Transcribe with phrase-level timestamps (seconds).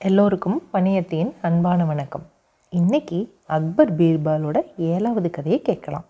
[0.00, 2.22] எல்லோருக்கும் பணியத்தின் அன்பான வணக்கம்.
[2.68, 6.04] இன்னைக்கு அக்பர் பீர்பாலோட ஏழாவது கதையை கேட்கலாம்.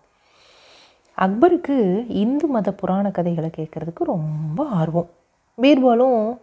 [1.17, 5.09] அக்பருக்கு இந்து மத புராண கதைகளை கேட்குறதுக்கு ரொம்ப ஆர்வம்.
[5.61, 6.37] பீர்பாலும்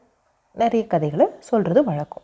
[0.55, 2.23] நிறைய கதைகளை சொல்கிறது வழக்கம்.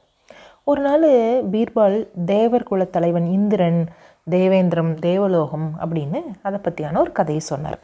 [0.65, 1.09] ஒரு நாள்
[1.45, 3.89] பீர்பால் தேவர் குலத்தலைவன் இந்திரன்
[4.29, 7.79] தேவேந்திரம் தேவலோகம் அப்படின்னு அதை பற்றியான ஒரு கதையை சொன்னார்.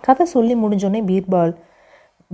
[0.00, 1.56] கதை சொல்லி முடிஞ்சோடனே பீர்பால்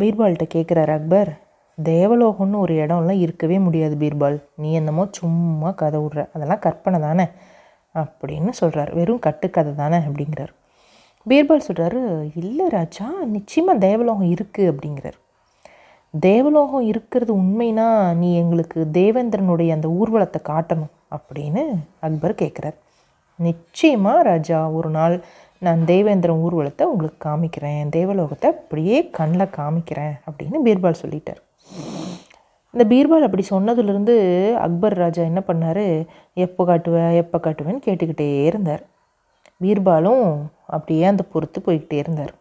[0.01, 1.47] பீர்பால்கிட்ட கேட்குறாரு அக்பர்
[1.79, 4.39] தேவலோகம்னு ஒரு இடம்லாம் இருக்கவே முடியாது பீர்பால்.
[4.55, 6.29] நீ என்னமோ சும்மா கதை விடுற.
[6.33, 7.27] அதெல்லாம் கற்பனை தானே?
[7.95, 10.53] அப்படின்னு சொல்கிறார் வெறும் கட்டுக்கதை தானே அப்படிங்கிறார்.
[11.27, 15.19] பீர்பால் சொல்கிறாரு இல்லை ராஜா நிச்சயமாக தேவலோகம் இருக்குது அப்படிங்கிறார்.
[16.15, 21.63] தேவலோகம் இருக்கிறது உண்மைனா நீ எங்களுக்கு தேவேந்திரனுடைய அந்த ஊர்வலத்தை காட்டணும் அப்படின்னு
[22.01, 22.79] அக்பர் கேட்குறார்
[23.39, 25.25] நிச்சயமாக ராஜா ஒரு நாள்
[25.59, 27.89] நான் தேவேந்திரன் ஊர்வலத்தை உங்களுக்கு காமிக்கிறேன்.
[27.89, 31.41] தேவலோகத்தை அப்படியே கண்ணில் காமிக்கிறேன் அப்படின்னு பீர்பால் சொல்லிட்டார்.
[32.75, 34.15] இந்த பீர்பால் அப்படி சொன்னதுலேருந்து
[34.65, 35.87] அக்பர் ராஜா என்ன பண்ணார்?
[36.45, 38.83] எப்போ காட்டுவேன் எப்போ காட்டுவேன்னு கேட்டுக்கிட்டே இருந்தார்.
[39.63, 40.25] பீர்பாலும்
[40.67, 42.33] அப்படியே அந்த பொறுத்து போய்கிட்டே இருந்தார்.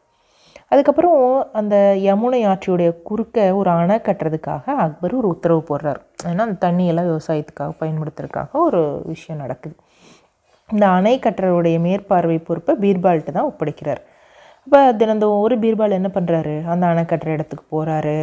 [0.71, 1.21] அதுக்கப்புறம்
[1.59, 1.75] அந்த
[2.07, 6.01] யமுனை ஆற்றியுடைய குறுக்க ஒரு அணை கட்டுறதுக்காக அக்பர் ஒரு உத்தரவு போடுறார்.
[6.29, 9.75] ஏன்னா அந்த தண்ணியெல்லாம் விவசாயத்துக்காக பயன்படுத்துறதுக்காக ஒரு விஷயம் நடக்குது.
[10.69, 14.01] இந்த அணை கட்டுறவுடைய மேற்பார்வை பொறுப்பை பீர்பால்கிட்ட தான் ஒப்படைக்கிறார்.
[14.67, 18.15] அப்போ தினந்தோறும் ஒரு பீர்பால் என்ன பண்ணுறாரு அந்த அணை கட்டுற இடத்துக்கு போகிறாரு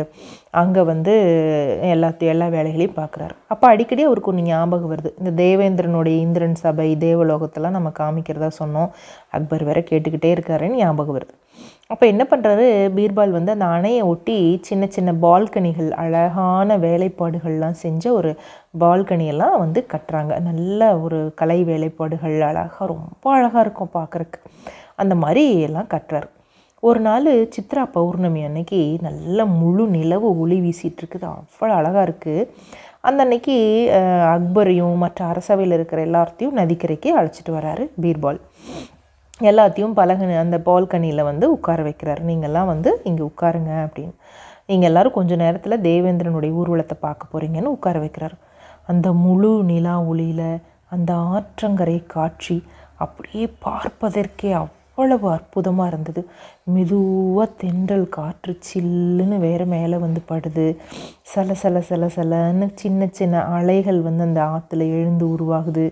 [0.61, 1.13] அங்கே வந்து
[1.93, 5.11] எல்லாத்தையும் எல்லா வேலைகளையும் பார்க்குறாரு அப்போ அடிக்கடி அவருக்கு ஒன்று ஞாபகம் வருது.
[5.21, 8.91] இந்த தேவேந்திரனுடைய இந்திரன் சபை தேவலோகத்தெல்லாம் நம்ம காமிக்கிறதா சொன்னோம்.
[9.39, 11.35] அக்பர் வேற கேட்டுக்கிட்டே இருக்காருன்னு ஞாபகம் வருது.
[11.93, 12.67] அப்போ என்ன பண்ணுறாரு
[12.99, 18.33] பீர்பால் வந்து அந்த அணையை ஒட்டி சின்ன சின்ன பால்கனிகள் அழகான வேலைப்பாடுகள்லாம் செஞ்ச ஒரு
[18.85, 20.33] பால்கனியெல்லாம் வந்து கட்டுறாங்க.
[20.51, 24.41] நல்ல ஒரு கலை வேலைப்பாடுகள் அழகாக ரொம்ப அழகாக இருக்கும் பார்க்குறக்கு
[25.03, 26.29] அந்த மாதிரி எல்லாம் கட்டுறாரு.
[26.83, 32.49] ஒரு நாள் சித்ரா பௌர்ணமி அன்னைக்கு நல்ல முழு நிலவு ஒளி வீசிகிட்ருக்குது அவ்வளோ அழகாக இருக்குது
[33.09, 33.55] அந்த அன்னைக்கு
[34.35, 38.39] அக்பரையும் மற்ற அரசவையில் இருக்கிற எல்லாத்தையும் நதிக்கரைக்கு அழைச்சிட்டு வராரு பீர்பால்.
[39.51, 42.21] எல்லாத்தையும் பலகனி அந்த பால்கனியில் வந்து உட்கார வைக்கிறார்.
[42.29, 44.15] நீங்கள்லாம் வந்து இங்கே உட்காருங்க அப்படின்னு.
[44.71, 48.37] நீங்கள் எல்லாரும் கொஞ்சம் நேரத்தில் தேவேந்திரனுடைய ஊர்வலத்தை பார்க்க போகிறீங்கன்னு உட்கார வைக்கிறாரு.
[48.93, 50.49] அந்த முழு நிலா ஒளியில்
[50.95, 52.57] அந்த ஆற்றங்கரை காட்சி
[53.05, 54.51] அப்படியே பார்ப்பதற்கே
[54.95, 56.21] அவ்வளவு அற்புதமாக இருந்தது.
[56.65, 60.67] மெதுவாக தென்றல் காற்று சில்லுன்னு வேறு மேலே வந்து படுது.
[61.23, 65.87] சல சல சல சலன்னு சின்ன சின்ன அலைகள் வந்து அந்த ஆற்றுல எழுந்து உருவாகுது.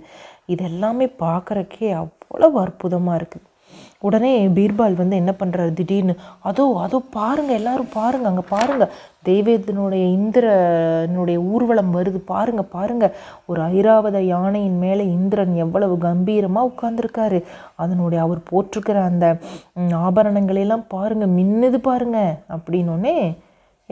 [0.48, 3.46] இதெல்லாமே பார்க்குறக்கே அவ்வளவு அற்புதமாக இருக்குது
[4.06, 6.14] உடனே பீர்பால் வந்து என்ன பண்ணுறாரு திடீர்னு
[6.50, 8.92] அதோ அதோ பாருங்கள் எல்லாரும் பாருங்கள் அங்கே பாருங்கள்
[9.28, 13.14] தெய்வத்தினுடைய இந்திரனுடைய ஊர்வலம் வருது பாருங்கள் பாருங்கள்
[13.50, 17.40] ஒரு ஐராவத யானையின் மேலே இந்திரன் எவ்வளவு கம்பீரமாக உட்கார்ந்துருக்காரு.
[17.82, 19.26] அதனுடைய அவர் போட்டிருக்கிற அந்த
[20.06, 22.18] ஆபரணங்களையெல்லாம் பாருங்கள் மின்னுது பாருங்க.
[22.56, 23.16] அப்படின்னோடனே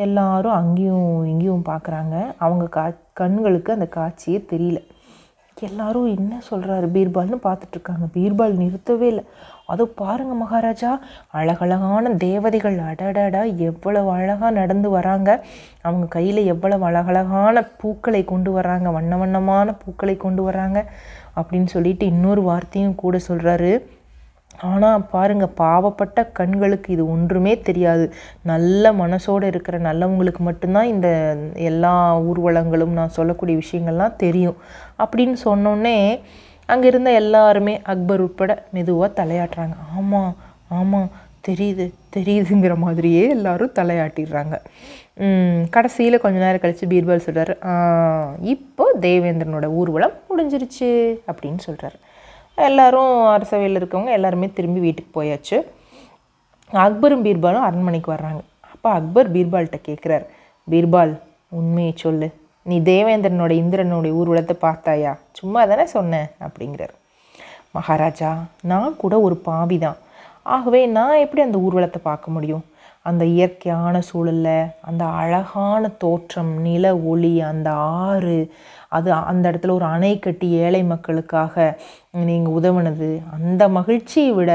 [0.06, 2.84] எல்லாரும் அங்கேயும் இங்கேயும் பார்க்குறாங்க அவங்க கா
[3.20, 4.80] கண்களுக்கு அந்த காட்சியே தெரியல.
[5.56, 8.06] எல்லாரும் என்ன சொல்கிறாரு பீர்பால்னு பார்த்துட்ருக்காங்க.
[8.16, 9.24] பீர்பால் நிறுத்தவே இல்லை.
[9.66, 10.90] அதோ பாருங்கள் மகாராஜா
[11.38, 15.30] அழகழகான தேவதைகள் அடடடா எவ்வளவு அழகாக நடந்து வராங்க.
[15.82, 20.78] அவங்க கையில் எவ்வளவு அழகழகான பூக்களை கொண்டு வராங்க வண்ண வண்ணமான பூக்களை கொண்டு வராங்க
[21.36, 23.72] அப்படின்னு சொல்லிட்டு இன்னொரு வார்த்தையும் கூட சொல்கிறாரு
[24.68, 28.04] ஆனால் பாருங்கள் பாவப்பட்ட கண்களுக்கு இது ஒன்றுமே தெரியாது.
[28.50, 31.08] நல்ல மனசோடு இருக்கிற நல்லவங்களுக்கு மட்டும்தான் இந்த
[31.70, 31.94] எல்லா
[32.28, 34.58] ஊர்வலங்களும் நான் சொல்லக்கூடிய விஷயங்கள்லாம் தெரியும்.
[35.04, 35.96] அப்படின்னு சொன்னோடனே
[36.72, 39.76] அங்கே இருந்த எல்லாருமே அக்பர் உட்பட மெதுவாக தலையாட்டுறாங்க.
[39.98, 40.32] ஆமாம்
[40.80, 41.10] ஆமாம்
[41.48, 41.84] தெரியுது
[42.16, 44.56] தெரியுதுங்கிற மாதிரியே எல்லாரும் தலையாட்டிடுறாங்க.
[45.74, 47.52] கடைசியில் கொஞ்ச நேரம் கழித்து பீர்பால் சொல்கிறார்
[48.54, 50.88] இப்போ தேவேந்திரனோட ஊர்வலம் முடிஞ்சிருச்சு
[51.30, 51.98] அப்படின்னு சொல்கிறாரு
[52.66, 55.56] எல்லோரும் அரசவையில் இருக்கவங்க எல்லாருமே திரும்பி வீட்டுக்கு போயாச்சு.
[56.84, 58.40] அக்பரும் பீர்பாலும் அரண்மனைக்கு வர்றாங்க.
[58.72, 60.26] அப்போ அக்பர் பீர்பால்கிட்ட கேட்குறாரு
[60.70, 61.12] பீர்பால்
[61.58, 62.28] உண்மையை சொல்லு.
[62.62, 65.12] நீ தேவேந்திரனோட இந்திரனுடைய ஊர்வலத்தை பார்த்தாயா?
[65.38, 66.94] சும்மா தானே சொன்னேன் அப்படிங்கிறார்.
[67.76, 68.30] மகாராஜா
[68.70, 69.98] நான் கூட ஒரு பாவி தான்
[70.54, 72.64] ஆகவே நான் எப்படி அந்த ஊர்வலத்தை பார்க்க முடியும்?
[73.06, 74.48] அந்த இயற்கையான சூழல்ல
[74.80, 77.68] அந்த அழகான தோற்றம் நில ஒளி அந்த
[78.02, 78.36] ஆறு
[78.88, 81.56] அது அந்த இடத்துல ஒரு அணை கட்டி ஏழை மக்களுக்காக
[82.22, 84.52] நீங்கள் உதவுனது அந்த மகிழ்ச்சியை விட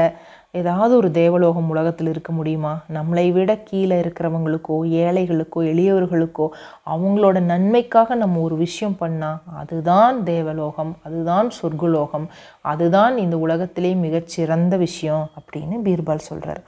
[0.56, 2.72] ஏதாவது ஒரு தேவலோகம் உலகத்தில் இருக்க முடியுமா?
[2.92, 6.46] நம்மளை விட கீழே இருக்கிறவங்களுக்கோ ஏழைகளுக்கோ எளியவர்களுக்கோ
[6.92, 12.26] அவங்களோட நன்மைக்காக நம்ம ஒரு விஷயம் பண்ணால் அதுதான் தேவலோகம் அதுதான் சொர்க்கலோகம்
[12.72, 16.62] அதுதான் இந்த உலகத்திலே மிகச்சிறந்த விஷயம் அப்படின்னு பீர்பால் சொல்கிறார்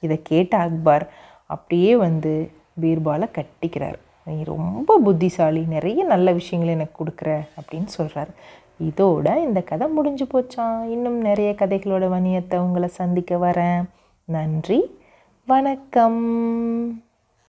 [0.00, 1.06] இதை கேட்ட அக்பர்
[1.46, 2.34] அப்படியே வந்து
[2.80, 3.98] பீர்பாலை கட்டிக்கிறார்.
[4.28, 8.28] நீ ரொம்ப புத்திசாலி நிறைய நல்ல விஷயங்களை எனக்கு கொடுக்குற அப்படின்னு சொல்கிறார்
[8.82, 13.82] இதோட இந்த கதை முடிஞ்சு போச்சான் இன்னும் நிறைய கதைகளோட வணியத்தை உங்களை சந்திக்க வரேன்.
[14.24, 14.98] நன்றி.
[15.46, 17.02] வணக்கம்.